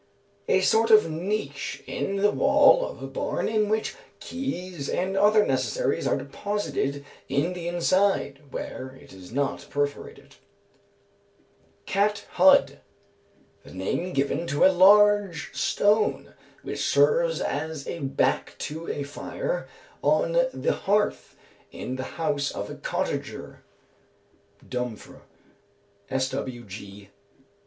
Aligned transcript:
A 0.47 0.61
sort 0.61 0.89
of 0.89 1.11
niche 1.11 1.83
in 1.85 2.15
the 2.15 2.31
wall 2.31 2.83
of 2.89 3.03
a 3.03 3.05
barn, 3.05 3.47
in 3.47 3.69
which 3.69 3.93
keys 4.19 4.89
and 4.89 5.15
other 5.15 5.45
necessaries 5.45 6.07
are 6.07 6.17
deposited 6.17 7.05
in 7.29 7.53
the 7.53 7.67
inside, 7.67 8.45
where 8.51 8.97
it 8.99 9.13
is 9.13 9.31
not 9.31 9.67
perforated. 9.69 10.37
Cat 11.85 12.25
hud. 12.31 12.79
The 13.63 13.75
name 13.75 14.11
given 14.13 14.47
to 14.47 14.65
a 14.65 14.73
large 14.73 15.53
stone, 15.53 16.33
which 16.63 16.83
serves 16.83 17.39
as 17.39 17.85
a 17.85 17.99
back 17.99 18.55
to 18.57 18.89
a 18.89 19.03
fire 19.03 19.67
on 20.01 20.31
the 20.51 20.73
hearth 20.73 21.35
in 21.71 21.97
the 21.97 22.03
house 22.17 22.49
of 22.49 22.71
a 22.71 22.75
cottager 22.75 23.61
(Dumfr.). 24.67 25.21
Sw. 26.09 26.65
G. 26.65 27.09